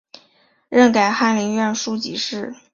[0.67, 2.55] 任改翰林院庶吉士。